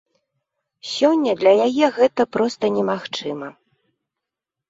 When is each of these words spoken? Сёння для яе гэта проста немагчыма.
Сёння 0.93 1.33
для 1.41 1.51
яе 1.67 1.87
гэта 1.97 2.21
проста 2.37 2.63
немагчыма. 2.77 3.47